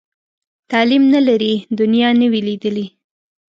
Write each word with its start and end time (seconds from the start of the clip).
تعلیم 0.71 1.03
نه 1.13 1.19
لري، 1.27 1.53
دنیا 1.79 2.09
نه 2.19 2.27
وي 2.31 2.41
لیدلې. 2.47 2.85